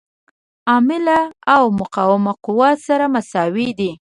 عامله 0.71 1.19
او 1.55 1.63
مقاومه 1.79 2.33
قوه 2.45 2.69
سره 2.87 3.05
مساوي 3.15 3.69
دي. 3.79 3.91